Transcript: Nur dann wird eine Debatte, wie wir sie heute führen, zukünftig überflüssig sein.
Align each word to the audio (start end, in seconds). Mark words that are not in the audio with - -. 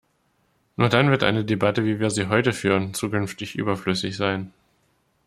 Nur 0.77 0.89
dann 0.89 1.11
wird 1.11 1.21
eine 1.23 1.45
Debatte, 1.45 1.85
wie 1.85 1.99
wir 1.99 2.09
sie 2.09 2.25
heute 2.27 2.53
führen, 2.53 2.95
zukünftig 2.95 3.53
überflüssig 3.55 4.17
sein. 4.17 4.51